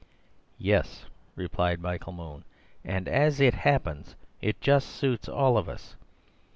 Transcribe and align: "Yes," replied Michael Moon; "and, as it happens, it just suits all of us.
"Yes," 0.57 1.05
replied 1.35 1.79
Michael 1.79 2.13
Moon; 2.13 2.43
"and, 2.83 3.07
as 3.07 3.39
it 3.39 3.53
happens, 3.53 4.15
it 4.41 4.59
just 4.59 4.89
suits 4.89 5.29
all 5.29 5.59
of 5.59 5.69
us. 5.69 5.95